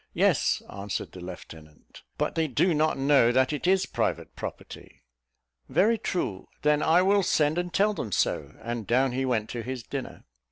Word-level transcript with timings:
"Yes," 0.15 0.63
answered 0.67 1.11
the 1.11 1.19
lieutenant; 1.21 2.01
"but 2.17 2.33
they 2.33 2.47
do 2.47 2.73
not 2.73 2.97
know 2.97 3.31
that 3.31 3.53
it 3.53 3.67
is 3.67 3.85
private 3.85 4.35
property." 4.35 5.03
"Very 5.69 5.99
true: 5.99 6.47
then 6.63 6.81
I 6.81 7.03
will 7.03 7.21
send 7.21 7.59
and 7.59 7.71
tell 7.71 7.93
them 7.93 8.11
so;" 8.11 8.55
and 8.63 8.87
down 8.87 9.11
he 9.11 9.25
went 9.25 9.47
to 9.51 9.61
his 9.61 9.83
dinner. 9.83 10.23